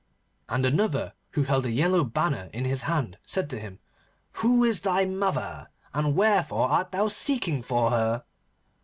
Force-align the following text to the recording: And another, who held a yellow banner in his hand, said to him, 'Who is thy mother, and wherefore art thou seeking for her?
And 0.49 0.65
another, 0.65 1.13
who 1.33 1.43
held 1.43 1.63
a 1.63 1.69
yellow 1.71 2.03
banner 2.03 2.49
in 2.53 2.65
his 2.65 2.81
hand, 2.89 3.19
said 3.27 3.51
to 3.51 3.59
him, 3.59 3.77
'Who 4.37 4.63
is 4.63 4.79
thy 4.79 5.05
mother, 5.05 5.69
and 5.93 6.15
wherefore 6.15 6.69
art 6.69 6.91
thou 6.91 7.07
seeking 7.07 7.61
for 7.61 7.91
her? 7.91 8.23